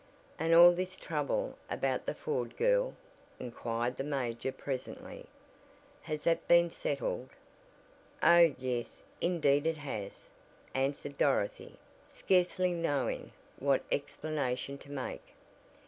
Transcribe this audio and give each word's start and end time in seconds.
"And 0.39 0.51
all 0.51 0.71
this 0.71 0.97
trouble 0.97 1.59
about 1.69 2.07
the 2.07 2.15
Ford 2.15 2.57
girl?" 2.57 2.95
inquired 3.39 3.97
the 3.97 4.03
major 4.03 4.51
presently, 4.51 5.27
"has 6.01 6.23
that 6.23 6.47
been 6.47 6.71
settled?" 6.71 7.29
"Oh, 8.23 8.55
yes, 8.57 9.03
indeed 9.21 9.67
it 9.67 9.77
has," 9.77 10.27
answered 10.73 11.19
Dorothy, 11.19 11.77
scarcely 12.07 12.71
knowing 12.71 13.31
what 13.59 13.83
explanation 13.91 14.79
to 14.79 14.91
make. 14.91 15.35